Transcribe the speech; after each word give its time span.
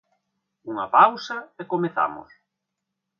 Unha 0.71 0.85
pausa 0.97 1.37
e 1.61 1.63
comezamos. 1.71 2.29